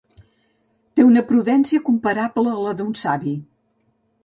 Té 0.99 1.05
una 1.09 1.23
prudència 1.27 1.83
comparable 1.91 2.55
a 2.57 2.59
la 2.69 2.75
d'un 2.83 2.91
savi. 3.05 3.37